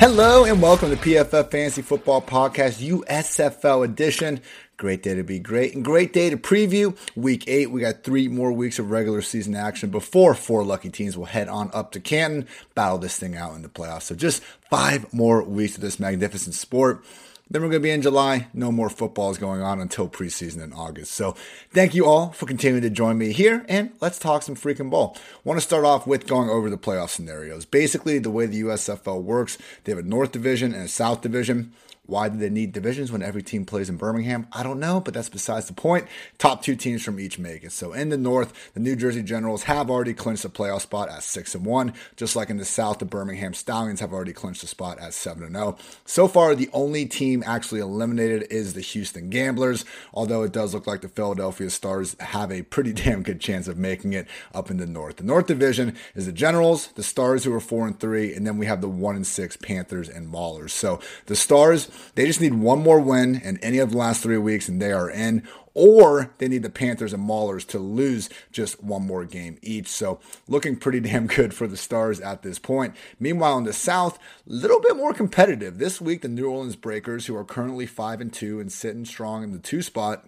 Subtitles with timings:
[0.00, 4.40] Hello and welcome to PFF Fantasy Football Podcast USFL edition.
[4.78, 7.70] Great day to be great and great day to preview week eight.
[7.70, 11.48] We got three more weeks of regular season action before four lucky teams will head
[11.48, 14.04] on up to Canton, battle this thing out in the playoffs.
[14.04, 17.04] So just five more weeks of this magnificent sport.
[17.50, 18.46] Then we're going to be in July.
[18.54, 21.10] No more football is going on until preseason in August.
[21.12, 21.34] So
[21.72, 25.16] thank you all for continuing to join me here and let's talk some freaking ball.
[25.42, 27.64] Want to start off with going over the playoff scenarios.
[27.64, 31.72] Basically, the way the USFL works, they have a North Division and a South Division.
[32.10, 34.48] Why do they need divisions when every team plays in Birmingham?
[34.52, 36.08] I don't know, but that's besides the point.
[36.38, 37.70] Top two teams from each make it.
[37.70, 41.22] So in the North, the New Jersey Generals have already clinched a playoff spot at
[41.22, 44.66] six and one, just like in the South, the Birmingham Stallions have already clinched a
[44.66, 45.78] spot at seven and zero.
[46.04, 50.88] So far, the only team actually eliminated is the Houston Gamblers, although it does look
[50.88, 54.78] like the Philadelphia Stars have a pretty damn good chance of making it up in
[54.78, 55.18] the North.
[55.18, 58.58] The North Division is the Generals, the Stars who are four and three, and then
[58.58, 60.70] we have the one and six Panthers and Maulers.
[60.70, 64.38] So the Stars they just need one more win in any of the last three
[64.38, 65.46] weeks, and they are in.
[65.72, 69.86] Or they need the Panthers and Maulers to lose just one more game each.
[69.86, 72.94] So looking pretty damn good for the Stars at this point.
[73.18, 75.78] Meanwhile, in the South, a little bit more competitive.
[75.78, 79.44] This week, the New Orleans Breakers, who are currently five and two and sitting strong
[79.44, 80.26] in the two spot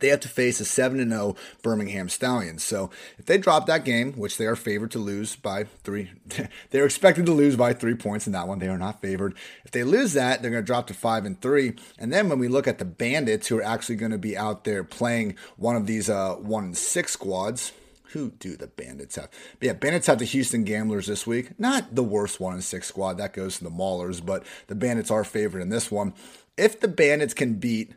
[0.00, 2.62] they have to face a 7 0 Birmingham Stallions.
[2.62, 6.10] So if they drop that game, which they are favored to lose by three,
[6.70, 8.58] they're expected to lose by three points in that one.
[8.58, 9.34] They are not favored.
[9.64, 11.74] If they lose that, they're going to drop to 5 and 3.
[11.98, 14.64] And then when we look at the Bandits, who are actually going to be out
[14.64, 17.72] there playing one of these uh, 1 and 6 squads,
[18.12, 19.28] who do the Bandits have?
[19.58, 21.58] But yeah, Bandits have the Houston Gamblers this week.
[21.58, 23.18] Not the worst one in six squad.
[23.18, 26.14] That goes to the Maulers, but the Bandits are favored in this one.
[26.56, 27.92] If the Bandits can beat,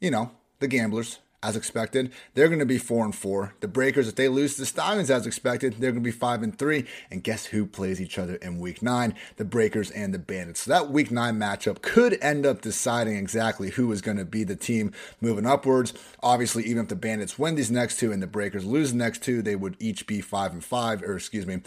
[0.00, 0.30] you know,
[0.60, 2.12] the Gamblers, as expected.
[2.34, 3.54] They're going to be four and four.
[3.60, 6.42] The Breakers, if they lose to the Stallions as expected, they're going to be five
[6.42, 6.86] and three.
[7.10, 9.14] And guess who plays each other in Week Nine?
[9.36, 10.60] The Breakers and the Bandits.
[10.60, 14.42] So that Week Nine matchup could end up deciding exactly who is going to be
[14.42, 15.94] the team moving upwards.
[16.22, 19.22] Obviously, even if the Bandits win these next two and the Breakers lose the next
[19.22, 21.60] two, they would each be five and five, or excuse me,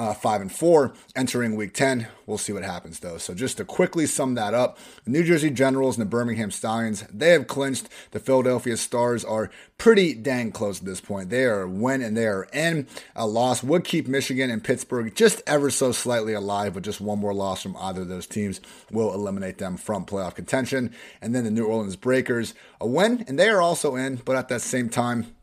[0.00, 2.08] uh, five and four entering week 10.
[2.24, 3.18] We'll see what happens though.
[3.18, 7.04] So just to quickly sum that up, the New Jersey Generals and the Birmingham Stallions,
[7.12, 7.86] they have clinched.
[8.12, 11.28] The Philadelphia Stars are pretty dang close at this point.
[11.28, 12.86] They are win and they are in.
[13.14, 17.18] A loss would keep Michigan and Pittsburgh just ever so slightly alive, but just one
[17.18, 20.94] more loss from either of those teams will eliminate them from playoff contention.
[21.20, 24.48] And then the New Orleans Breakers, a win, and they are also in, but at
[24.48, 25.36] that same time,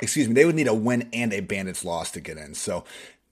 [0.00, 2.54] excuse me, they would need a win and a Bandits loss to get in.
[2.54, 2.84] So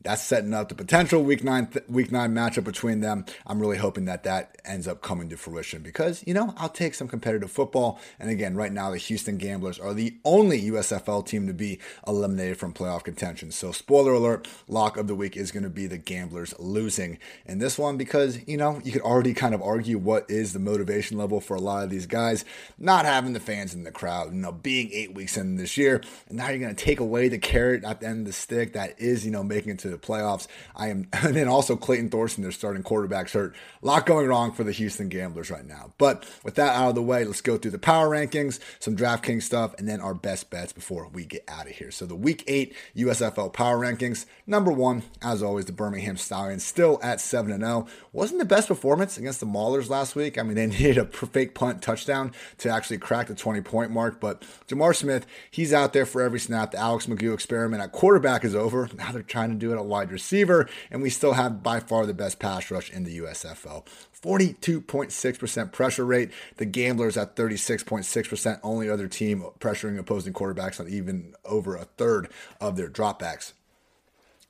[0.04, 3.24] that's setting up the potential week nine th- week nine matchup between them.
[3.46, 6.94] I'm really hoping that that ends up coming to fruition because you know I'll take
[6.94, 7.98] some competitive football.
[8.20, 12.58] And again, right now the Houston Gamblers are the only USFL team to be eliminated
[12.58, 13.50] from playoff contention.
[13.50, 17.58] So spoiler alert, lock of the week is going to be the Gamblers losing in
[17.58, 21.16] this one because you know you could already kind of argue what is the motivation
[21.16, 22.44] level for a lot of these guys
[22.78, 24.34] not having the fans in the crowd.
[24.34, 27.28] You know, being eight weeks in this year, and now you're going to take away
[27.28, 29.93] the carrot at the end of the stick that is you know making it to
[29.94, 30.46] the playoffs.
[30.76, 33.54] I am, and then also Clayton Thorson, their starting quarterback's hurt.
[33.82, 35.92] A lot going wrong for the Houston Gamblers right now.
[35.98, 39.42] But with that out of the way, let's go through the power rankings, some DraftKings
[39.42, 41.90] stuff, and then our best bets before we get out of here.
[41.90, 44.26] So the Week Eight USFL power rankings.
[44.46, 47.86] Number one, as always, the Birmingham Stallions, still at seven and zero.
[48.12, 50.38] Wasn't the best performance against the Maulers last week.
[50.38, 54.20] I mean, they needed a fake punt touchdown to actually crack the 20 point mark.
[54.20, 56.70] But J'Mar Smith, he's out there for every snap.
[56.72, 58.88] The Alex McGough experiment at quarterback is over.
[58.94, 62.06] Now they're trying to do it at wide receiver, and we still have by far
[62.06, 63.84] the best pass rush in the USFL.
[64.22, 66.30] 42.6% pressure rate.
[66.56, 68.60] The Gamblers at 36.6%.
[68.62, 72.30] Only other team pressuring opposing quarterbacks on even over a third
[72.60, 73.52] of their dropbacks.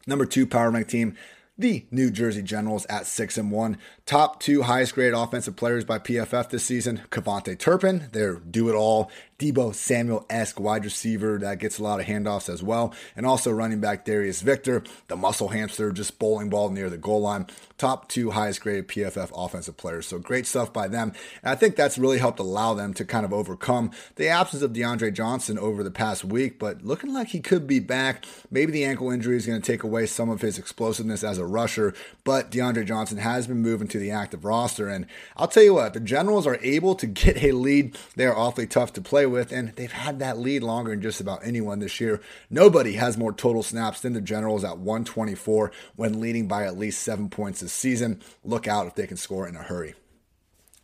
[0.07, 1.17] Number two power rank team,
[1.57, 3.79] the New Jersey Generals at six and one.
[4.07, 8.75] Top two highest graded offensive players by PFF this season: KaVontae Turpin, their do it
[8.75, 12.95] all Deebo Samuel esque wide receiver that gets a lot of handoffs as well.
[13.17, 17.23] And also running back Darius Victor, the muscle hamster, just bowling ball near the goal
[17.23, 17.47] line.
[17.77, 20.07] Top two highest graded PFF offensive players.
[20.07, 21.13] So great stuff by them.
[21.43, 24.73] And I think that's really helped allow them to kind of overcome the absence of
[24.73, 28.25] DeAndre Johnson over the past week, but looking like he could be back.
[28.51, 31.45] Maybe the ankle injury is going to take away some of his explosiveness as a
[31.45, 34.89] rusher, but DeAndre Johnson has been moving to the active roster.
[34.89, 35.07] And
[35.37, 37.99] I'll tell you what, the Generals are able to get a lead.
[38.15, 41.03] They are awfully tough to play with with, and they've had that lead longer than
[41.03, 42.21] just about anyone this year.
[42.49, 47.03] Nobody has more total snaps than the Generals at 124 when leading by at least
[47.03, 48.23] seven points this season.
[48.43, 49.95] Look out if they can score in a hurry.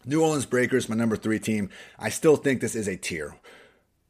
[0.04, 1.70] New Orleans Breakers, my number three team.
[1.98, 3.36] I still think this is a tier.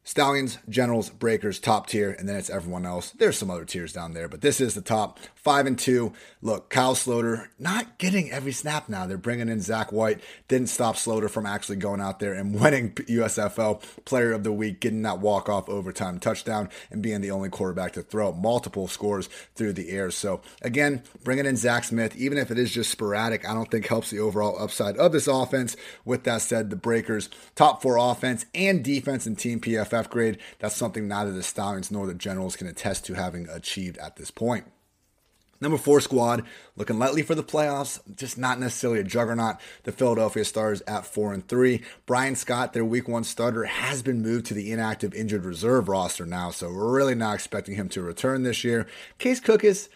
[0.03, 3.11] Stallions, Generals, Breakers, top tier, and then it's everyone else.
[3.11, 6.11] There's some other tiers down there, but this is the top five and two.
[6.41, 9.05] Look, Kyle Sloter not getting every snap now.
[9.05, 10.19] They're bringing in Zach White.
[10.47, 14.79] Didn't stop Sloter from actually going out there and winning USFL Player of the Week,
[14.79, 19.27] getting that walk off overtime touchdown, and being the only quarterback to throw multiple scores
[19.55, 20.09] through the air.
[20.09, 23.87] So again, bringing in Zach Smith, even if it is just sporadic, I don't think
[23.87, 25.77] helps the overall upside of this offense.
[26.05, 30.37] With that said, the Breakers top four offense and defense and team PF PFF grade.
[30.59, 34.31] That's something neither the Stallions nor the Generals can attest to having achieved at this
[34.31, 34.65] point.
[35.59, 36.43] Number four squad,
[36.75, 39.57] looking lightly for the playoffs, just not necessarily a juggernaut.
[39.83, 41.83] The Philadelphia Stars at four and three.
[42.07, 46.25] Brian Scott, their week one starter, has been moved to the inactive injured reserve roster
[46.25, 48.87] now, so we're really not expecting him to return this year.
[49.19, 49.87] Case Cookus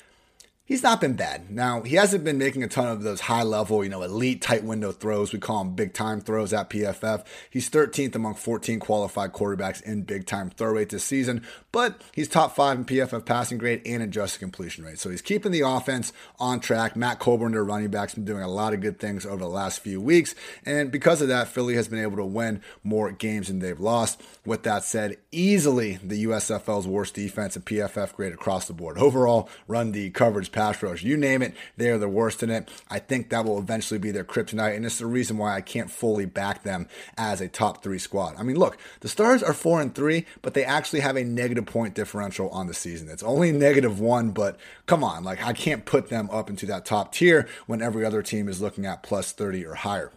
[0.66, 1.50] he's not been bad.
[1.52, 4.64] Now, he hasn't been making a ton of those high level, you know, elite tight
[4.64, 5.32] window throws.
[5.32, 7.24] We call them big time throws at PFF.
[7.50, 12.28] He's 13th among 14 qualified quarterbacks in big time throw rate this season, but he's
[12.28, 15.00] top five in PFF passing grade and adjusted completion rate.
[15.00, 16.96] So he's keeping the offense on track.
[16.96, 19.80] Matt Colburn, their running back's been doing a lot of good things over the last
[19.80, 20.34] few weeks.
[20.66, 24.22] And because of that, Philly has been able to win more games than they've lost.
[24.46, 28.98] With that said, easily the USFL's worst defense and PFF grade across the board.
[28.98, 32.70] Overall, run the coverage pass rush, you name it, they are the worst in it.
[32.90, 35.92] I think that will eventually be their kryptonite, and it's the reason why I can't
[35.92, 36.88] fully back them
[37.18, 38.36] as a top three squad.
[38.40, 41.66] I mean, look, the Stars are four and three, but they actually have a negative
[41.66, 43.10] point differential on the season.
[43.10, 46.86] It's only negative one, but come on, like I can't put them up into that
[46.86, 50.12] top tier when every other team is looking at plus 30 or higher.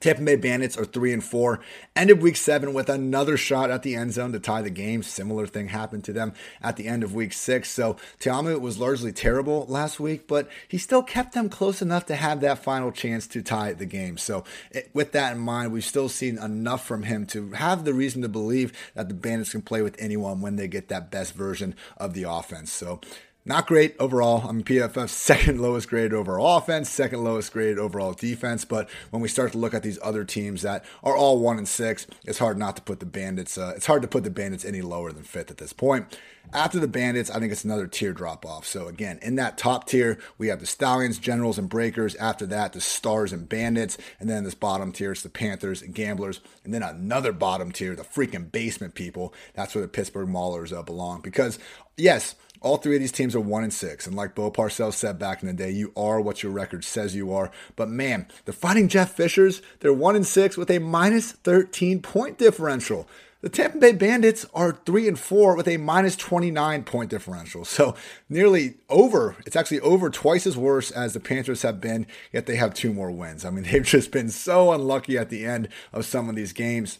[0.00, 1.60] Tampa Bay Bandits are three and four.
[1.94, 5.02] Ended week seven with another shot at the end zone to tie the game.
[5.02, 7.70] Similar thing happened to them at the end of week six.
[7.70, 12.16] So Ta'amu was largely terrible last week, but he still kept them close enough to
[12.16, 14.18] have that final chance to tie the game.
[14.18, 17.94] So it, with that in mind, we've still seen enough from him to have the
[17.94, 21.34] reason to believe that the Bandits can play with anyone when they get that best
[21.34, 22.70] version of the offense.
[22.70, 23.00] So
[23.46, 24.42] not great overall.
[24.48, 28.64] I'm PFF's second lowest grade overall offense, second lowest grade overall defense.
[28.64, 31.68] But when we start to look at these other teams that are all one and
[31.68, 33.56] six, it's hard not to put the Bandits.
[33.56, 36.18] Uh, it's hard to put the Bandits any lower than fifth at this point.
[36.52, 38.66] After the Bandits, I think it's another tier drop off.
[38.66, 42.16] So again, in that top tier, we have the Stallions, Generals, and Breakers.
[42.16, 45.94] After that, the Stars and Bandits, and then this bottom tier is the Panthers and
[45.94, 49.32] Gamblers, and then another bottom tier, the freaking basement people.
[49.54, 51.20] That's where the Pittsburgh Maulers uh, belong.
[51.20, 51.60] Because
[51.96, 52.34] yes
[52.66, 55.40] all three of these teams are one and six, and like Bo Parcells said back
[55.40, 57.52] in the day, you are what your record says you are.
[57.76, 62.38] But man, the Fighting Jeff Fishers, they're one and six with a minus 13 point
[62.38, 63.08] differential.
[63.42, 67.64] The Tampa Bay Bandits are 3 and 4 with a minus 29 point differential.
[67.64, 67.94] So,
[68.28, 72.56] nearly over, it's actually over twice as worse as the Panthers have been, yet they
[72.56, 73.44] have two more wins.
[73.44, 76.98] I mean, they've just been so unlucky at the end of some of these games.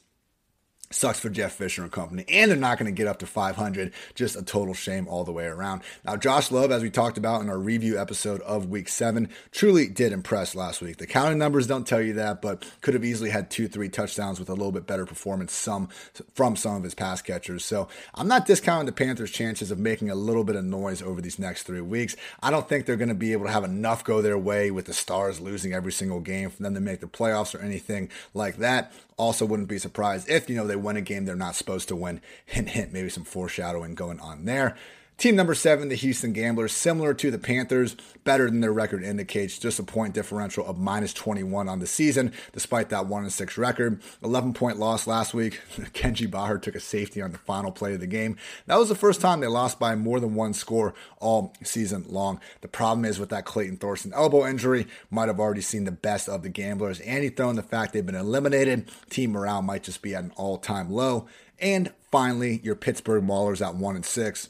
[0.91, 2.25] Sucks for Jeff Fisher and company.
[2.29, 3.93] And they're not going to get up to 500.
[4.15, 5.83] Just a total shame all the way around.
[6.05, 9.89] Now, Josh Love, as we talked about in our review episode of week seven, truly
[9.89, 10.99] did impress last week.
[10.99, 14.39] The counting numbers don't tell you that, but could have easily had two, three touchdowns
[14.39, 15.89] with a little bit better performance some
[16.35, 17.65] from some of his pass catchers.
[17.65, 21.21] So I'm not discounting the Panthers' chances of making a little bit of noise over
[21.21, 22.17] these next three weeks.
[22.43, 24.87] I don't think they're going to be able to have enough go their way with
[24.87, 28.59] the Stars losing every single game for them to make the playoffs or anything like
[28.59, 28.93] that.
[29.19, 31.97] Also, wouldn't be surprised if, you know, they win a game they're not supposed to
[31.97, 32.21] win.
[32.45, 34.77] Hint, hint, maybe some foreshadowing going on there.
[35.19, 39.59] Team number seven, the Houston Gamblers, similar to the Panthers, better than their record indicates,
[39.59, 44.03] just a point differential of minus 21 on the season, despite that 1 6 record.
[44.23, 45.63] 11 point loss last week.
[45.95, 48.37] Kenji Bahar took a safety on the final play of the game.
[48.67, 52.39] That was the first time they lost by more than one score all season long.
[52.61, 56.29] The problem is with that Clayton Thorson elbow injury, might have already seen the best
[56.29, 57.01] of the Gamblers.
[57.01, 60.59] And he the fact they've been eliminated, team morale might just be at an all
[60.59, 61.27] time low.
[61.59, 64.49] And finally, your Pittsburgh Maulers at 1 and 6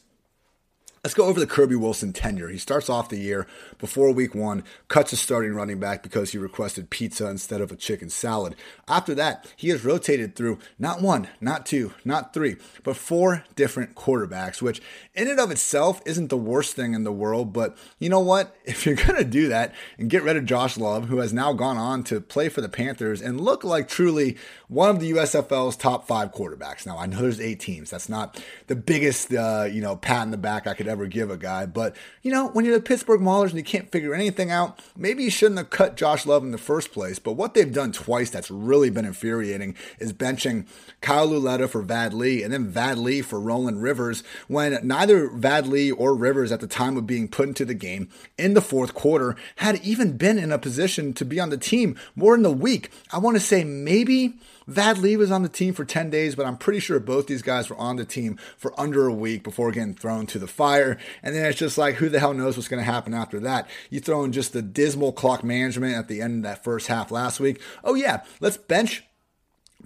[1.04, 2.48] Let's go over the Kirby Wilson tenure.
[2.48, 3.46] He starts off the year
[3.78, 7.76] before week one, cuts a starting running back because he requested pizza instead of a
[7.76, 8.56] chicken salad.
[8.88, 13.94] After that, he has rotated through not one, not two, not three, but four different
[13.94, 14.82] quarterbacks, which
[15.14, 17.52] in and of itself isn't the worst thing in the world.
[17.52, 18.54] But you know what?
[18.76, 21.54] If you're going to do that and get rid of Josh Love, who has now
[21.54, 24.36] gone on to play for the Panthers and look like truly
[24.68, 26.84] one of the USFL's top five quarterbacks.
[26.84, 27.90] Now, I know there's eight teams.
[27.90, 31.06] That's not the biggest, uh, you know, pat in the back I could ever ever
[31.06, 31.66] give a guy.
[31.66, 35.22] But, you know, when you're the Pittsburgh Maulers and you can't figure anything out, maybe
[35.22, 37.18] you shouldn't have cut Josh Love in the first place.
[37.18, 40.66] But what they've done twice that's really been infuriating is benching
[41.00, 45.66] Kyle Lauletta for Vad Lee and then Vad Lee for Roland Rivers when neither Vad
[45.66, 48.94] Lee or Rivers at the time of being put into the game in the fourth
[48.94, 52.50] quarter had even been in a position to be on the team more than a
[52.50, 52.90] week.
[53.12, 56.46] I want to say maybe Vad Lee was on the team for 10 days, but
[56.46, 59.70] I'm pretty sure both these guys were on the team for under a week before
[59.70, 60.98] getting thrown to the fire.
[61.22, 63.68] And then it's just like, who the hell knows what's going to happen after that?
[63.90, 67.10] You throw in just the dismal clock management at the end of that first half
[67.10, 67.60] last week.
[67.84, 69.04] Oh, yeah, let's bench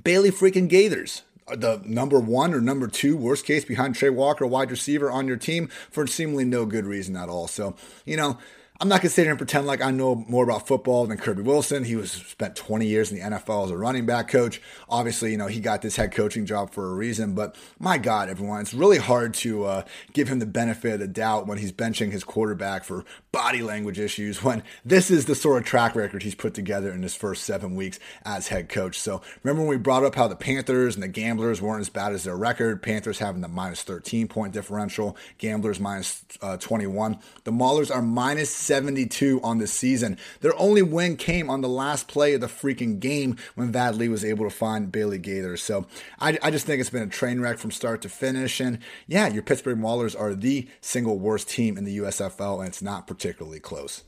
[0.03, 1.23] Bailey freaking Gaithers
[1.57, 5.37] the number one or number two worst case behind Trey Walker, wide receiver on your
[5.37, 7.49] team for seemingly no good reason at all.
[7.49, 8.39] So, you know,
[8.83, 11.43] I'm not to sit here and pretend like I know more about football than Kirby
[11.43, 11.85] Wilson.
[11.85, 14.63] He was spent 20 years in the NFL as a running back coach.
[14.89, 18.31] Obviously, you know, he got this head coaching job for a reason, but my God,
[18.31, 19.83] everyone, it's really hard to uh,
[20.15, 23.99] give him the benefit of the doubt when he's benching his quarterback for body language
[23.99, 27.45] issues when this is the sort of track record he's put together in his first
[27.45, 28.99] seven weeks as head coach.
[28.99, 32.15] So remember when we brought up how the Panthers and the Gamblers weren't as bad
[32.15, 32.83] as their record?
[32.83, 37.19] Panthers having the minus 13 point differential, Gamblers minus, uh, 21.
[37.45, 40.17] The Maulers are minus 72 on the season.
[40.43, 44.09] Their only win came on the last play of the freaking game when Vad Lee
[44.09, 45.57] was able to find Bailey Gaither.
[45.57, 45.87] So
[46.21, 48.61] I, I just think it's been a train wreck from start to finish.
[48.61, 52.81] And yeah, your Pittsburgh Maulers are the single worst team in the USFL, and it's
[52.81, 54.05] not particularly close.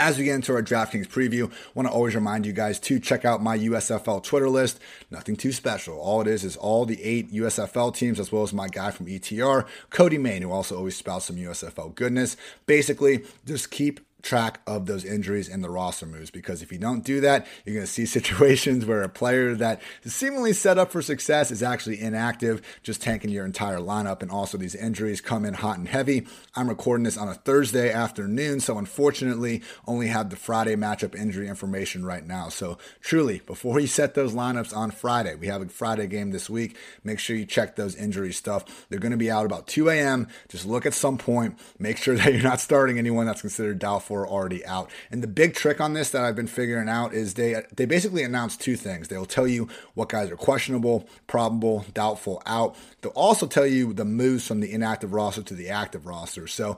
[0.00, 2.98] As we get into our DraftKings preview, I want to always remind you guys to
[2.98, 4.80] check out my USFL Twitter list.
[5.08, 5.96] Nothing too special.
[6.00, 9.06] All it is is all the eight USFL teams, as well as my guy from
[9.06, 12.36] ETR, Cody Main, who also always spouts some USFL goodness.
[12.66, 17.04] Basically, just keep track of those injuries and the roster moves because if you don't
[17.04, 20.90] do that, you're going to see situations where a player that is seemingly set up
[20.90, 24.22] for success is actually inactive, just tanking your entire lineup.
[24.22, 26.26] And also, these injuries come in hot and heavy.
[26.56, 31.48] I'm recording this on a Thursday afternoon, so unfortunately, only have the Friday matchup injury
[31.48, 32.48] information right now.
[32.48, 36.48] So, truly, before you set those lineups on Friday, we have a Friday game this
[36.48, 36.76] week.
[37.02, 38.86] Make sure you check those injury stuff.
[38.88, 40.28] They're going to be out about 2 a.m.
[40.48, 44.13] Just look at some point, make sure that you're not starting anyone that's considered doubtful
[44.14, 44.90] were already out.
[45.10, 48.22] And the big trick on this that I've been figuring out is they they basically
[48.22, 49.08] announce two things.
[49.08, 52.76] They'll tell you what guys are questionable, probable, doubtful, out.
[53.00, 56.46] They'll also tell you the moves from the inactive roster to the active roster.
[56.46, 56.76] So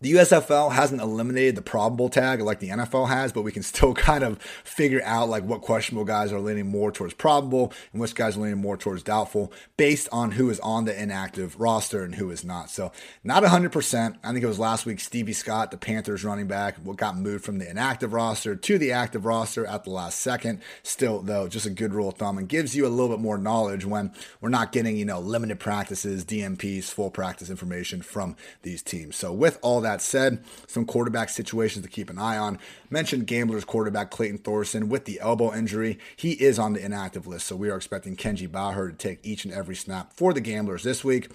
[0.00, 3.94] the USFL hasn't eliminated the probable tag like the NFL has, but we can still
[3.94, 8.14] kind of figure out like what questionable guys are leaning more towards probable and which
[8.14, 12.16] guys are leaning more towards doubtful based on who is on the inactive roster and
[12.16, 12.70] who is not.
[12.70, 12.92] So
[13.24, 14.16] not 100%.
[14.22, 17.44] I think it was last week Stevie Scott, the Panthers running back, what got moved
[17.44, 20.60] from the inactive roster to the active roster at the last second.
[20.82, 23.38] Still though, just a good rule of thumb and gives you a little bit more
[23.38, 28.82] knowledge when we're not getting, you know, limited practices, DNPs, full practice information from these
[28.82, 29.16] teams.
[29.16, 32.58] So with all that said, some quarterback situations to keep an eye on.
[32.90, 35.98] Mentioned Gamblers quarterback Clayton Thorson with the elbow injury.
[36.16, 39.44] He is on the inactive list, so we are expecting Kenji Bahar to take each
[39.44, 41.30] and every snap for the Gamblers this week.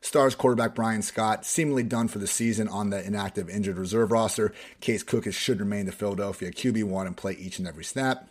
[0.00, 4.52] Stars quarterback Brian Scott, seemingly done for the season on the inactive injured reserve roster.
[4.80, 8.28] Case Cookus should remain the Philadelphia QB1 and play each and every snap.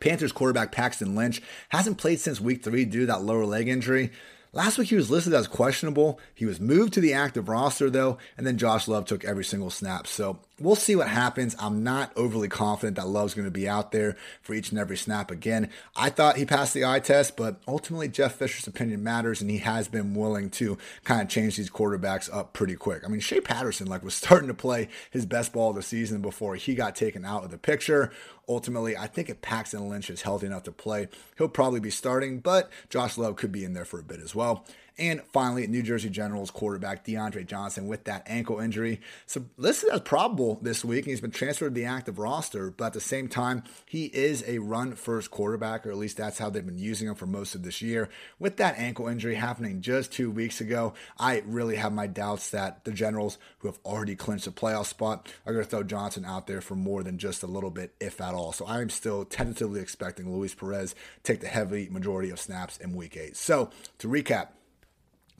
[0.00, 4.12] Panthers quarterback Paxton Lynch hasn't played since week three due to that lower leg injury.
[4.54, 6.20] Last week he was listed as questionable.
[6.32, 9.68] He was moved to the active roster though, and then Josh Love took every single
[9.68, 10.06] snap.
[10.06, 11.56] So we'll see what happens.
[11.58, 14.96] I'm not overly confident that Love's going to be out there for each and every
[14.96, 15.70] snap again.
[15.96, 19.58] I thought he passed the eye test, but ultimately Jeff Fisher's opinion matters, and he
[19.58, 23.02] has been willing to kind of change these quarterbacks up pretty quick.
[23.04, 26.22] I mean, Shea Patterson like was starting to play his best ball of the season
[26.22, 28.12] before he got taken out of the picture.
[28.48, 31.08] Ultimately, I think if Paxton Lynch is healthy enough to play,
[31.38, 34.34] he'll probably be starting, but Josh Love could be in there for a bit as
[34.34, 34.64] well.
[34.96, 39.00] And finally, New Jersey Generals quarterback DeAndre Johnson with that ankle injury.
[39.26, 42.70] So listed as probable this week, and he's been transferred to the active roster.
[42.70, 46.38] But at the same time, he is a run first quarterback, or at least that's
[46.38, 48.08] how they've been using him for most of this year.
[48.38, 52.84] With that ankle injury happening just two weeks ago, I really have my doubts that
[52.84, 56.46] the Generals, who have already clinched a playoff spot, are going to throw Johnson out
[56.46, 58.52] there for more than just a little bit, if at all.
[58.52, 63.16] So I'm still tentatively expecting Luis Perez take the heavy majority of snaps in week
[63.16, 63.36] eight.
[63.36, 64.48] So to recap,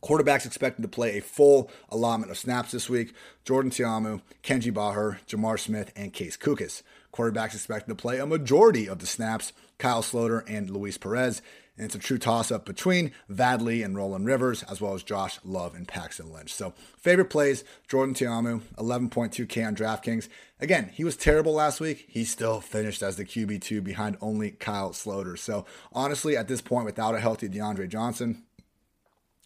[0.04, 3.14] Quarterbacks expected to play a full allotment of snaps this week.
[3.42, 6.82] Jordan Ta'amu, Kenji Bahar, J'Mar Smith, and Case Cookus.
[7.10, 9.54] Quarterbacks expected to play a majority of the snaps.
[9.78, 11.40] Kyle Sloter and Luis Perez.
[11.78, 15.02] And it's a true toss up between Vad Lee and Roland Rivers, as well as
[15.02, 16.52] Josh Love and Paxton Lynch.
[16.52, 20.28] So, favorite plays Jordan Ta'amu, 11.2K on DraftKings.
[20.60, 22.04] Again, he was terrible last week.
[22.08, 25.38] He still finished as the QB2 behind only Kyle Sloter.
[25.38, 28.44] So, honestly, at this point, without a healthy DeAndre Johnson,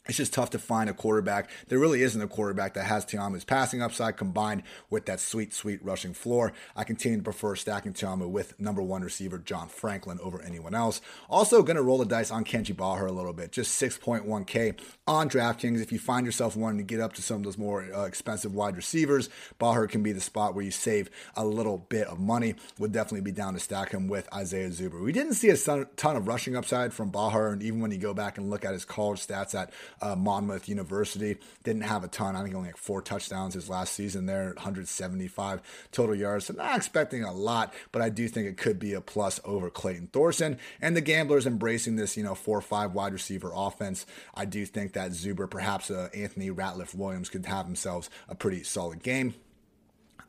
[0.08, 1.50] it's just tough to find a quarterback.
[1.68, 5.84] There really isn't a quarterback that has Ta'amu's passing upside combined with that sweet, sweet
[5.84, 6.54] rushing floor.
[6.74, 11.02] I continue to prefer stacking Ta'amu with number one receiver John Franklin over anyone else.
[11.28, 15.28] Also, going to roll the dice on Kenji Bahar a little bit, just 6.1K on
[15.28, 15.82] DraftKings.
[15.82, 18.54] If you find yourself wanting to get up to some of those more uh, expensive
[18.54, 22.54] wide receivers, Bahar can be the spot where you save a little bit of money.
[22.78, 25.02] Would definitely be down to stack him with Isaiah Zuber.
[25.02, 25.56] We didn't see a
[25.96, 28.72] ton of rushing upside from Bahar, and even when you go back and look at
[28.72, 29.70] his college stats at
[30.00, 31.36] uh, Monmouth University.
[31.64, 32.36] Didn't have a ton.
[32.36, 36.46] I think only like four touchdowns his last season there, 175 total yards.
[36.46, 39.70] So not expecting a lot, but I do think it could be a plus over
[39.70, 40.58] Clayton Thorson.
[40.80, 44.06] And the gamblers embracing this, you know, four or five wide receiver offense.
[44.34, 48.62] I do think that Zuber, perhaps uh, Anthony Ratliff Williams, could have themselves a pretty
[48.62, 49.34] solid game.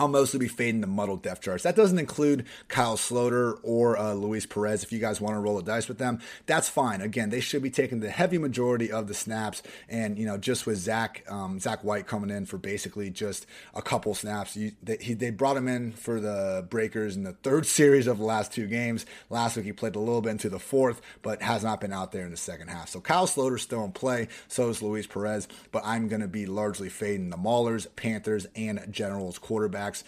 [0.02, 1.64] I'll mostly be fading the muddled depth charts.
[1.64, 4.82] That doesn't include Kyle Sloter or uh, Luis Perez.
[4.82, 7.02] If you guys want to roll a dice with them, that's fine.
[7.02, 10.66] Again, they should be taking the heavy majority of the snaps, and you know, just
[10.66, 14.96] with Zach um, Zach White coming in for basically just a couple snaps, you, they,
[15.02, 18.54] he, they brought him in for the Breakers in the third series of the last
[18.54, 19.06] two games.
[19.30, 22.14] Last week he played a little bit into the fourth, but has not been out
[22.14, 22.88] there in the second half.
[22.88, 24.30] So Kyle Sloter's still in play.
[24.48, 28.82] So is Luis Perez, but I'm going to be largely fading the Maulers, Panthers, and
[28.90, 30.04] Generals quarterback quarterbacks.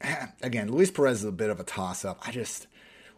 [0.42, 2.20] Again, Luis Perez is a bit of a toss up.
[2.26, 2.66] I just,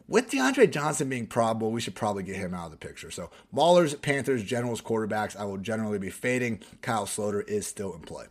[0.06, 3.10] with DeAndre Johnson being probable, we should probably get him out of the picture.
[3.10, 6.60] So, Maulers, Panthers, Generals, quarterbacks, I will generally be fading.
[6.82, 8.26] Kyle Sloter is still in play.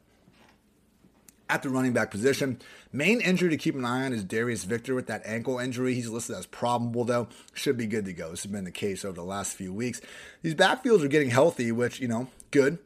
[1.50, 2.60] At the running back position,
[2.91, 5.94] main injury to keep an eye on is Darius Victor with that ankle injury.
[5.94, 7.29] He's listed as probable, though.
[7.53, 8.32] Should be good to go.
[8.32, 10.01] This has been the case over the last few weeks.
[10.41, 12.79] These backfields are getting healthy, which, you know, good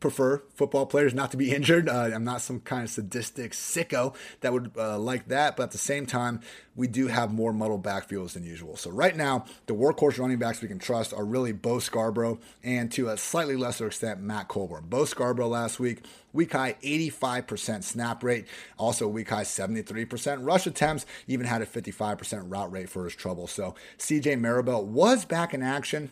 [0.00, 1.88] prefer football players not to be injured.
[1.88, 5.70] Uh, I'm not some kind of sadistic sicko that would uh, like that, but at
[5.72, 6.40] the same time,
[6.74, 8.76] we do have more muddled backfields than usual.
[8.76, 12.92] So right now, the workhorse running backs we can trust are really Bo Scarborough and
[12.92, 14.84] to a slightly lesser extent, Matt Colburn.
[14.88, 18.46] Bo Scarborough last week, week high 85% snap rate,
[18.78, 23.46] also week high 73% rush attempts, even had a 55% route rate for his trouble.
[23.46, 26.10] So CJ Marable was back in action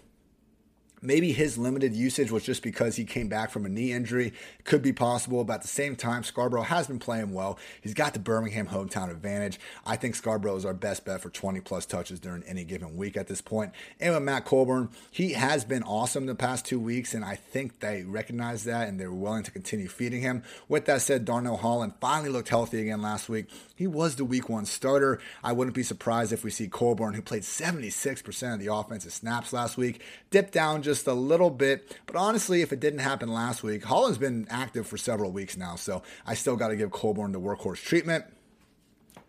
[1.04, 4.32] Maybe his limited usage was just because he came back from a knee injury.
[4.64, 7.58] Could be possible, at the same time, Scarborough has been playing well.
[7.82, 9.60] He's got the Birmingham hometown advantage.
[9.84, 13.18] I think Scarborough is our best bet for 20 plus touches during any given week
[13.18, 13.72] at this point.
[14.00, 17.80] And with Matt Colburn, he has been awesome the past two weeks, and I think
[17.80, 20.42] they recognize that and they're willing to continue feeding him.
[20.68, 23.50] With that said, Darnell Holland finally looked healthy again last week.
[23.76, 25.20] He was the week one starter.
[25.42, 29.52] I wouldn't be surprised if we see Colburn, who played 76% of the offensive snaps
[29.52, 31.96] last week, dip down just just a little bit.
[32.06, 35.74] But honestly, if it didn't happen last week, Holland's been active for several weeks now,
[35.74, 38.24] so I still got to give Colburn the workhorse treatment.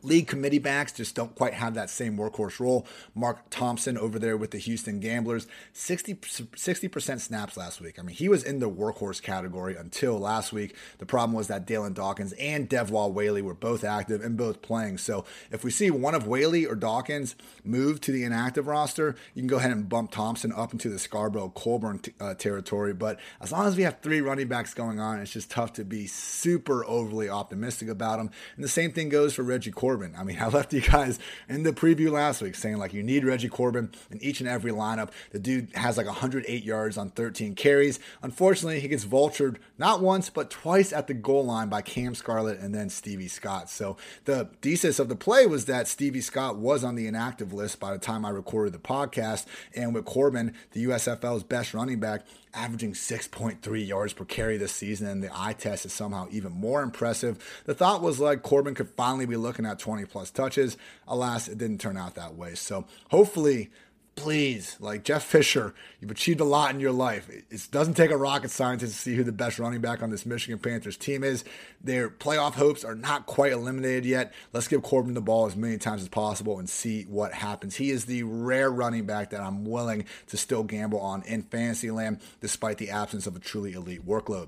[0.06, 2.86] League committee backs just don't quite have that same workhorse role.
[3.14, 8.00] Mark Thompson over there with the Houston Gamblers, 60, 60% snaps last week.
[8.00, 10.76] I mean, he was in the workhorse category until last week.
[11.00, 15.00] The problem was that Dalyn Dawkins and Devwah Whaley were both active and both playing.
[15.00, 19.42] So if we see one of Whaley or Dawkins move to the inactive roster, you
[19.42, 22.94] can go ahead and bump Thompson up into the Scarborough Colburn t- uh, territory.
[22.94, 25.86] But as long as we have three running backs going on, it's just tough to
[25.86, 28.30] be super overly optimistic about them.
[28.56, 29.95] And the same thing goes for Reggie Corbin.
[29.96, 30.14] Corbin.
[30.18, 33.24] I mean, I left you guys in the preview last week saying like you need
[33.24, 35.12] Reggie Corbin in each and every lineup.
[35.32, 38.00] The dude has like 108 yards on 13 carries.
[38.22, 42.60] Unfortunately, he gets vultured not once but twice at the goal line by Cam Scarlett
[42.60, 43.70] and then Stevie Scott.
[43.70, 47.80] So the thesis of the play was that Stevie Scott was on the inactive list
[47.80, 52.26] by the time I recorded the podcast, and with Corbin, the USFL's best running back,
[52.54, 56.82] averaging 6.3 yards per carry this season, and the eye test is somehow even more
[56.82, 57.64] impressive.
[57.66, 60.78] The thought was like Corbin could finally be looking at 20 plus touches.
[61.08, 62.56] Alas, it didn't turn out that way.
[62.56, 63.70] So hopefully
[64.16, 67.30] please, like Jeff Fisher, you've achieved a lot in your life.
[67.30, 70.26] It doesn't take a rocket scientist to see who the best running back on this
[70.26, 71.44] Michigan Panthers team is.
[71.84, 74.34] Their playoff hopes are not quite eliminated yet.
[74.54, 77.76] Let's give Corbin the ball as many times as possible and see what happens.
[77.76, 81.92] He is the rare running back that I'm willing to still gamble on in fantasy
[81.92, 84.48] land, despite the absence of a truly elite workload.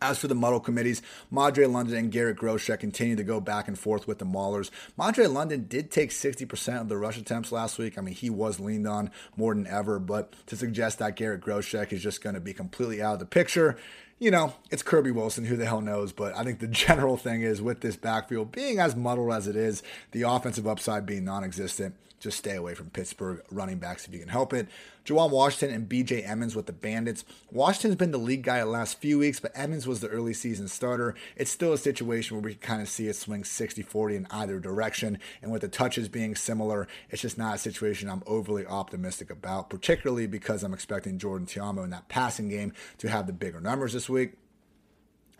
[0.00, 3.78] As for the muddle committees, Madre London and Garrett Groshek continue to go back and
[3.78, 4.70] forth with the Maulers.
[4.96, 7.98] Madre London did take 60% of the rush attempts last week.
[7.98, 11.92] I mean, he was leaned on more than ever, but to suggest that Garrett Groshek
[11.92, 13.76] is just going to be completely out of the picture,
[14.18, 15.44] you know, it's Kirby Wilson.
[15.44, 16.12] Who the hell knows?
[16.12, 19.56] But I think the general thing is with this backfield being as muddled as it
[19.56, 19.82] is,
[20.12, 24.18] the offensive upside being non existent, just stay away from Pittsburgh running backs if you
[24.18, 24.68] can help it.
[25.08, 27.24] Juwan Washington and BJ Emmons with the Bandits.
[27.50, 30.68] Washington's been the lead guy the last few weeks, but Emmons was the early season
[30.68, 31.14] starter.
[31.34, 34.26] It's still a situation where we can kind of see it swing 60 40 in
[34.30, 35.18] either direction.
[35.40, 39.70] And with the touches being similar, it's just not a situation I'm overly optimistic about,
[39.70, 43.94] particularly because I'm expecting Jordan Ta'amu in that passing game to have the bigger numbers
[43.94, 44.34] this week.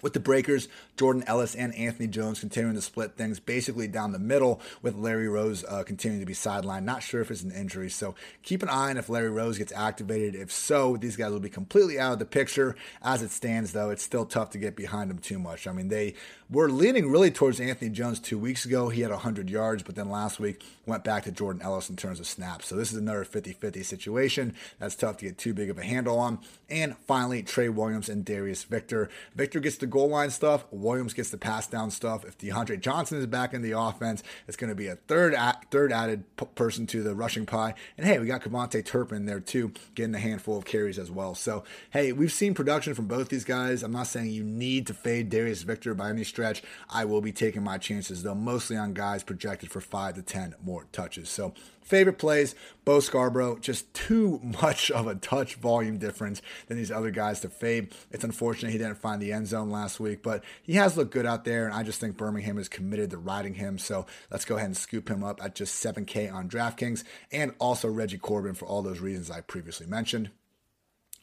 [0.01, 4.19] With the Breakers, Jordan Ellis and Anthony Jones continuing to split things basically down the
[4.19, 6.85] middle, with Larry Rose uh, continuing to be sidelined.
[6.85, 9.73] Not sure if it's an injury, so keep an eye on if Larry Rose gets
[9.73, 10.35] activated.
[10.35, 12.77] If so, these guys will be completely out of the picture.
[13.03, 15.67] As it stands, though, it's still tough to get behind them too much.
[15.67, 16.15] I mean, they
[16.51, 18.89] were leaning really towards Anthony Jones two weeks ago.
[18.89, 22.21] He had 100 yards, but then last week went back to Jordan Ellis in terms
[22.21, 22.69] of snaps.
[22.69, 24.55] So this is another 50 50 situation.
[24.79, 26.39] That's tough to get too big of a handle on.
[26.71, 29.11] And finally, Trey Williams and Darius Victor.
[29.35, 30.65] Victor gets the goal line stuff.
[30.71, 32.25] Williams gets the pass down stuff.
[32.25, 35.35] If DeAndre Johnson is back in the offense, it's going to be a third
[35.71, 37.75] third added p- person to the rushing pie.
[37.97, 41.35] And hey, we got KaVontae Turpin there too, getting a handful of carries as well.
[41.35, 43.83] So hey, we've seen production from both these guys.
[43.83, 46.63] I'm not saying you need to fade Darius Victor by any stretch.
[46.91, 50.55] I will be taking my chances though, mostly on guys projected for five to ten
[50.63, 51.29] more touches.
[51.29, 51.55] So
[51.89, 57.11] Favorite plays, Bo Scarborough, just too much of a touch volume difference than these other
[57.11, 57.95] guys to fade.
[58.11, 61.25] It's unfortunate he didn't find the end zone last week, but he has looked good
[61.25, 63.79] out there, and I just think Birmingham is committed to riding him.
[63.79, 67.89] So let's go ahead and scoop him up at just 7K on DraftKings, and also
[67.89, 70.31] Reggie Corbin for all those reasons I previously mentioned.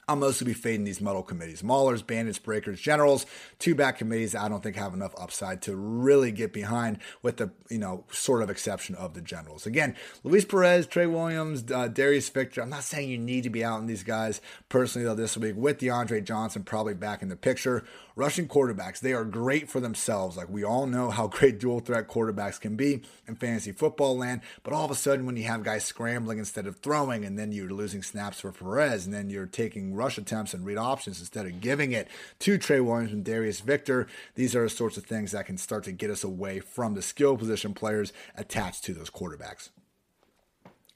[0.08, 1.64] I'll mostly be fading these muddle committees.
[1.64, 3.26] Maulers, Bandits, Breakers, Generals,
[3.58, 7.52] two back committees I don't think have enough upside to really get behind with the,
[7.70, 9.66] you know, sort of exception of the Generals.
[9.66, 12.62] Again, Luis Perez, Trey Williams, uh, Darius Victor.
[12.62, 15.56] I'm not saying you need to be out in these guys personally, though, this week
[15.56, 17.84] with DeAndre Johnson probably back in the picture.
[18.18, 20.38] Rushing quarterbacks, they are great for themselves.
[20.38, 24.40] Like we all know how great dual threat quarterbacks can be in fantasy football land.
[24.64, 27.52] But all of a sudden, when you have guys scrambling instead of throwing, and then
[27.52, 31.46] you're losing snaps for Perez, and then you're taking rush attempts and read options instead
[31.46, 32.08] of giving it
[32.40, 35.84] to Trey Williams and Darius Victor, these are the sorts of things that can start
[35.84, 39.70] to get us away from the skill position players attached to those quarterbacks.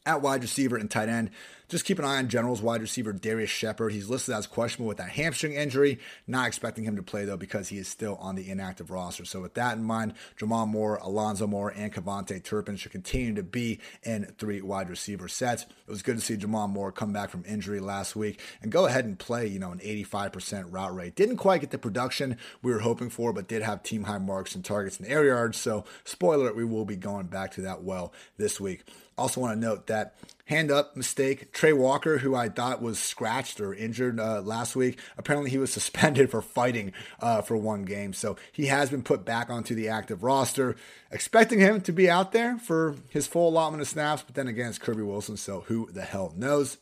[0.05, 1.29] At wide receiver and tight end,
[1.69, 3.91] just keep an eye on Generals wide receiver Darius Shepard.
[3.91, 5.99] He's listed as questionable with that hamstring injury.
[6.25, 9.23] Not expecting him to play though because he is still on the inactive roster.
[9.23, 13.43] So with that in mind, J'Mon Moore, Alonzo Moore, and KaVontae Turpin should continue to
[13.43, 15.63] be in three wide receiver sets.
[15.63, 18.88] It was good to see J'Mon Moore come back from injury last week and go
[18.88, 21.15] ahead and play, you know, an 85% route rate.
[21.15, 24.55] Didn't quite get the production we were hoping for, but did have team high marks
[24.55, 25.59] and targets and air yards.
[25.59, 28.85] So spoiler, it, we will be going back to that well this week.
[29.19, 31.53] Also want to note that hand up mistake.
[31.53, 35.71] Trey Walker, who I thought was scratched or injured uh, last week, apparently he was
[35.79, 38.13] suspended for fighting uh, for one game.
[38.13, 40.75] So he has been put back onto the active roster.
[41.12, 44.69] Expecting him to be out there for his full allotment of snaps, but then again,
[44.69, 46.77] it's Kirby Wilson, so who the hell knows?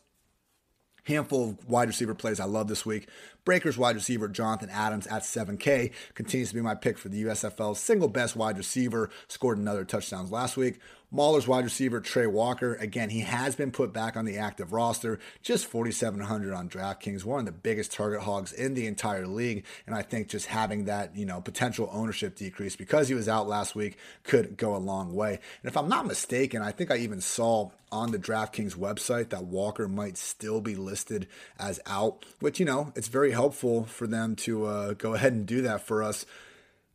[1.08, 3.08] handful of wide receiver plays I love this week.
[3.48, 7.80] Breakers wide receiver Jonathan Adams at 7K continues to be my pick for the USFL's
[7.80, 9.08] single best wide receiver.
[9.26, 10.80] Scored another touchdowns last week.
[11.10, 12.74] Mauler's wide receiver Trey Walker.
[12.74, 17.40] Again, he has been put back on the active roster, just 4,700 on DraftKings, one
[17.40, 19.64] of the biggest target hogs in the entire league.
[19.86, 23.48] And I think just having that, you know, potential ownership decrease because he was out
[23.48, 25.40] last week could go a long way.
[25.62, 29.44] And if I'm not mistaken, I think I even saw on the DraftKings website that
[29.44, 31.26] Walker might still be listed
[31.58, 35.46] as out, which, you know, it's very helpful for them to uh, go ahead and
[35.46, 36.26] do that for us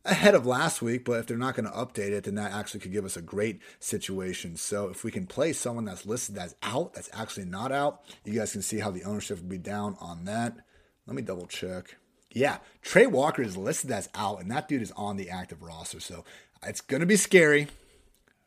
[0.04, 2.80] ahead of last week, but if they're not going to update it, then that actually
[2.80, 4.54] could give us a great situation.
[4.54, 8.38] So if we can play someone that's listed as out, that's actually not out, you
[8.38, 10.54] guys can see how the ownership would be down on that.
[11.06, 11.96] Let me double check.
[12.30, 15.98] Yeah, Trey Walker is listed as out, and that dude is on the active roster.
[15.98, 16.26] So
[16.62, 17.68] it's going to be scary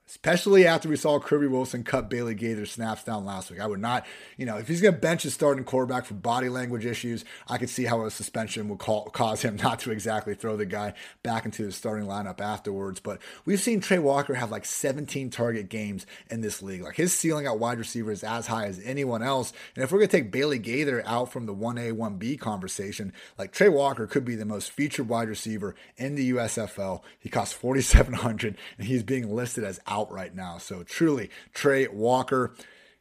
[0.08, 3.60] especially after we saw Kirby Wilson cut Bailey Gaither snaps down last week.
[3.60, 4.06] I would not,
[4.38, 7.58] you know, if he's going to bench his starting quarterback for body language issues, I
[7.58, 10.94] could see how a suspension would call, cause him not to exactly throw the guy
[11.24, 13.00] back into the starting lineup afterwards.
[13.00, 16.84] But we've seen Trey Walker have like 17 target games in this league.
[16.84, 19.52] Like his ceiling at wide receiver is as high as anyone else.
[19.76, 23.52] And if we're going to take Bailey Gaither out from the 1A, 1B conversation, like
[23.52, 27.02] Trey Walker could be the most featured wide receiver in the USFL.
[27.20, 30.58] He costs 4,700 and he's being listed as out out right now.
[30.58, 32.54] So truly, Trey Walker.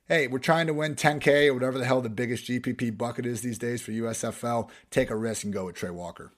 [0.08, 3.40] Hey, we're trying to win 10K or whatever the hell the biggest GPP bucket is
[3.40, 4.70] these days for USFL.
[4.90, 6.32] Take a risk and go with Trey Walker.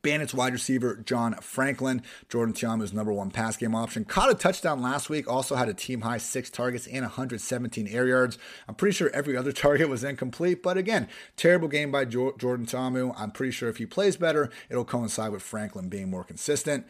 [0.00, 4.04] Bandits wide receiver John Franklin, Jordan Ta'amu's number one pass game option.
[4.04, 8.06] Caught a touchdown last week, also had a team high six targets and 117 air
[8.06, 8.36] yards.
[8.68, 13.14] I'm pretty sure every other target was incomplete, but again, terrible game by Jordan Ta'amu.
[13.16, 16.86] I'm pretty sure if he plays better, it'll coincide with Franklin being more consistent.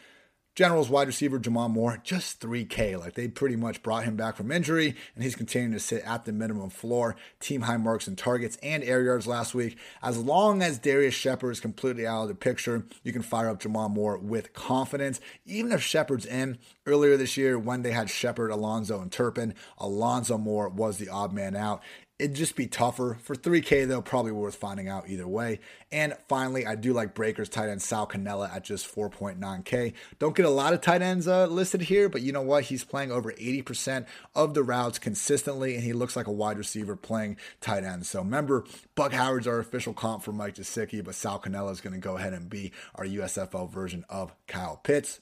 [0.54, 2.96] Generals wide receiver J'Mon Moore, just 3K.
[2.96, 6.24] Like they pretty much brought him back from injury, and he's continuing to sit at
[6.24, 7.16] the minimum floor.
[7.40, 9.76] Team high marks and targets and air yards last week.
[10.00, 13.60] As long as Darius Shepard is completely out of the picture, you can fire up
[13.60, 15.20] J'Mon Moore with confidence.
[15.44, 20.38] Even if Shepard's in earlier this year when they had Shepard, Alonzo, and Turpin, Alonzo
[20.38, 21.82] Moore was the odd man out.
[22.16, 23.18] It'd just be tougher.
[23.20, 25.58] For 3K, though, probably worth finding out either way.
[25.90, 29.92] And finally, I do like Breakers tight end Sal Cannella at just 4.9K.
[30.20, 32.64] Don't get a lot of tight ends uh, listed here, but you know what?
[32.64, 36.94] He's playing over 80% of the routes consistently, and he looks like a wide receiver
[36.94, 38.06] playing tight end.
[38.06, 41.94] So remember, Buck Howard's our official comp for Mike Gesicki, but Sal Cannella is going
[41.94, 45.20] to go ahead and be our USFL version of Kyle Pitts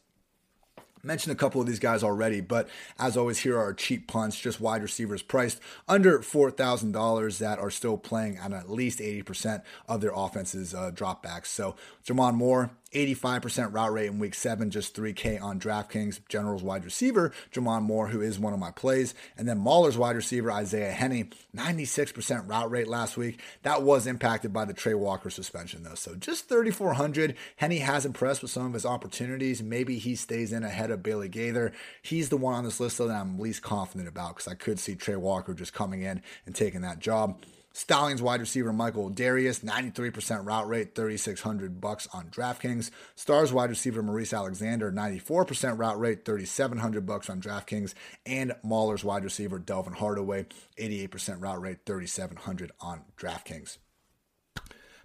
[1.02, 4.60] mentioned a couple of these guys already, but as always, here are cheap punts, just
[4.60, 10.12] wide receivers priced under $4,000 that are still playing on at least 80% of their
[10.14, 11.46] offense's uh, dropbacks.
[11.46, 11.74] So,
[12.06, 16.20] J'Mon Moore, 85% route rate in week seven, just 3K on DraftKings.
[16.28, 19.14] Generals wide receiver, J'Mon Moore, who is one of my plays.
[19.36, 23.40] And then Mauler's wide receiver, Isaiah Hennie, 96% route rate last week.
[23.62, 25.94] That was impacted by the Trey Walker suspension, though.
[25.94, 27.36] So just 3,400.
[27.56, 29.62] Hennie has impressed with some of his opportunities.
[29.62, 31.72] Maybe he stays in ahead of Bailey Gaither.
[32.02, 34.78] He's the one on this list, though, that I'm least confident about because I could
[34.78, 37.42] see Trey Walker just coming in and taking that job.
[37.72, 42.90] Stallions wide receiver Michael Darius, 93% route rate, 3600 bucks on DraftKings.
[43.14, 47.94] Stars wide receiver Maurice Alexander, 94% route rate, 3700 bucks on DraftKings,
[48.26, 50.46] and Mauler's wide receiver Delvin Hardaway,
[50.78, 53.78] 88% route rate, 3700 on DraftKings.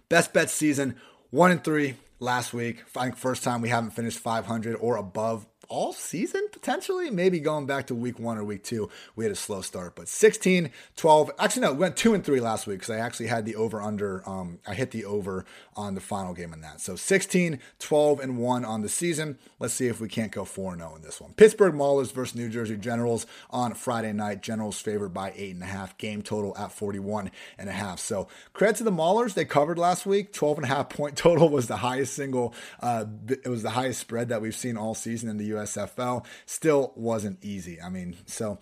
[0.08, 0.96] Best bet season,
[1.30, 2.82] 1 and 3 last week.
[2.96, 7.10] I think first time we haven't finished 500 or above all season potentially.
[7.10, 9.94] Maybe going back to week one or week two, we had a slow start.
[9.94, 13.26] But 16, 12, actually, no, we went two and three last week because I actually
[13.26, 14.28] had the over under.
[14.28, 15.44] Um, I hit the over
[15.76, 16.80] on the final game in that.
[16.80, 19.38] So 16, 12, and one on the season.
[19.58, 21.32] Let's see if we can't go 4 0 in this one.
[21.34, 24.42] Pittsburgh Maulers versus New Jersey Generals on Friday night.
[24.42, 25.98] Generals favored by 8.5.
[25.98, 27.98] Game total at 41.5.
[27.98, 29.34] So credit to the Maulers.
[29.34, 30.32] They covered last week.
[30.32, 34.54] 12.5 point total was the highest single, uh, it was the highest spread that we've
[34.54, 36.24] seen all season in the USFL.
[36.46, 37.80] Still wasn't easy.
[37.80, 38.58] I mean, so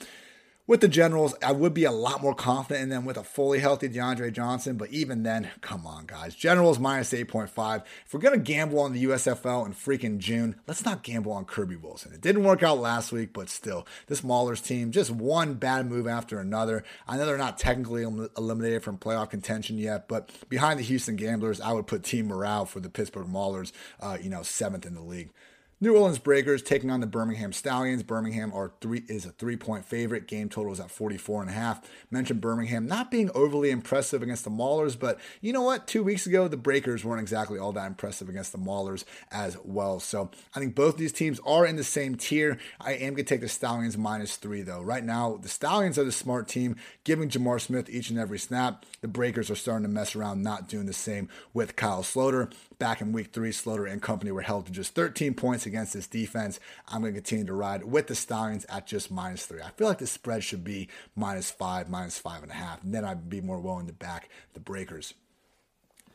[0.68, 3.60] with the Generals, I would be a lot more confident in them with a fully
[3.60, 6.34] healthy DeAndre Johnson, but even then, come on, guys.
[6.34, 7.84] Generals minus 8.5.
[8.04, 11.44] If we're going to gamble on the USFL in freaking June, let's not gamble on
[11.44, 12.12] Kirby Wilson.
[12.12, 16.08] It didn't work out last week, but still, this Maulers team, just one bad move
[16.08, 16.82] after another.
[17.06, 21.60] I know they're not technically eliminated from playoff contention yet, but behind the Houston Gamblers,
[21.60, 25.00] I would put team morale for the Pittsburgh Maulers, uh, you know, seventh in the
[25.00, 25.30] league.
[25.78, 28.02] New Orleans Breakers taking on the Birmingham Stallions.
[28.02, 30.26] Birmingham are three is a three point favorite.
[30.26, 31.82] Game total is at 44 and a half.
[32.10, 35.86] Mentioned Birmingham not being overly impressive against the Maulers, but you know what?
[35.86, 40.00] Two weeks ago, the Breakers weren't exactly all that impressive against the Maulers as well.
[40.00, 42.56] So I think both these teams are in the same tier.
[42.80, 44.80] I am gonna take the Stallions minus three though.
[44.80, 48.86] Right now, the Stallions are the smart team, giving J'Mar Smith each and every snap.
[49.02, 52.50] The Breakers are starting to mess around, not doing the same with Kyle Sloter.
[52.78, 56.06] Back in week three, Sloter and company were held to just 13 points against this
[56.06, 56.60] defense.
[56.88, 59.62] I'm going to continue to ride with the Stallions at just minus three.
[59.62, 62.82] I feel like the spread should be minus five, minus five and a half.
[62.82, 65.14] And then I'd be more willing to back the Breakers.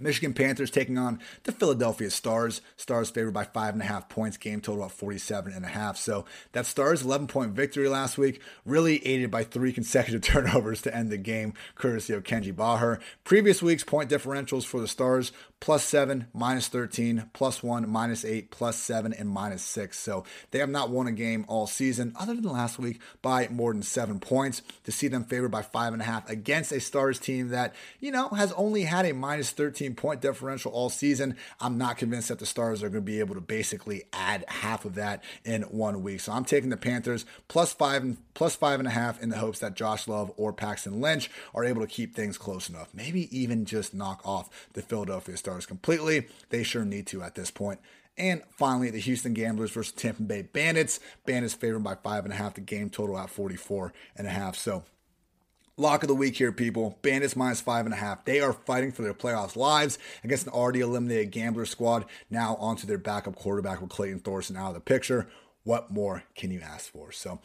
[0.02, 2.62] Michigan Panthers taking on the Philadelphia Stars.
[2.78, 4.38] Stars favored by five and a half points.
[4.38, 5.98] Game total at 47 and a half.
[5.98, 10.96] So that Stars 11 point victory last week really aided by three consecutive turnovers to
[10.96, 13.00] end the game, courtesy of Kenji Bahar.
[13.24, 18.50] Previous week's point differentials for the Stars plus seven, minus 13, plus one, minus eight,
[18.52, 19.98] plus seven, and minus six.
[19.98, 23.72] So they have not won a game all season, other than last week, by more
[23.72, 24.64] than seven points.
[24.84, 28.12] To see them favored by five and a half against a Stars team that, you
[28.12, 31.36] know, has only had a minus 13 point differential all season.
[31.60, 34.86] I'm not convinced that the Stars are going to be able to basically add half
[34.86, 36.22] of that in one week.
[36.22, 39.38] So I'm taking the Panthers plus five and plus five and a half in the
[39.38, 42.90] hopes that Josh Love or Paxton Lynch are able to keep things close enough.
[42.94, 46.28] Maybe even just knock off the Philadelphia Stars completely.
[46.50, 47.80] They sure need to at this point.
[48.18, 51.00] And finally, the Houston Gamblers versus Tampa Bay Bandits.
[51.26, 52.56] Bandits favored by five and a half.
[52.56, 54.56] The game total at 44 and a half.
[54.56, 54.84] So
[55.82, 57.00] Lock of the week here, people.
[57.02, 58.24] Bandits minus five and a half.
[58.24, 62.06] They are fighting for their playoffs lives against an already eliminated gambler squad.
[62.30, 65.28] Now onto their backup quarterback with Clayton Thorson out of the picture.
[65.64, 67.12] What more can you ask for?
[67.12, 67.40] So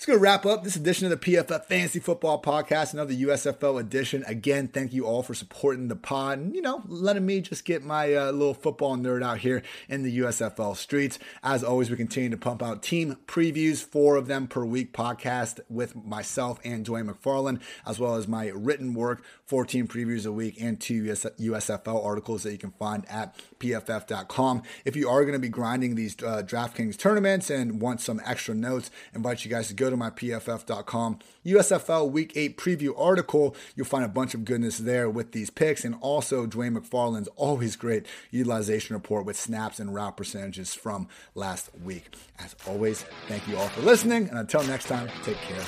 [0.00, 3.78] It's going to wrap up this edition of the PFF Fantasy Football Podcast, another USFL
[3.78, 4.24] edition.
[4.26, 7.84] Again, thank you all for supporting the pod and, you know, letting me just get
[7.84, 11.18] my uh, little football nerd out here in the USFL streets.
[11.42, 15.60] As always, we continue to pump out team previews, four of them per week podcast
[15.68, 20.56] with myself and Dwain McFarland, as well as my written work, 14 previews a week
[20.58, 24.62] and two US- USFL articles that you can find at pff.com.
[24.86, 28.54] If you are going to be grinding these uh, DraftKings tournaments and want some extra
[28.54, 33.54] notes, I invite you guys to go go to mypff.com USFL Week 8 preview article.
[33.74, 37.76] You'll find a bunch of goodness there with these picks and also Dwain McFarland's always
[37.76, 42.14] great utilization report with snaps and route percentages from last week.
[42.38, 44.28] As always, thank you all for listening.
[44.28, 45.62] And until next time, take care,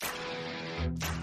[0.00, 1.21] everybody.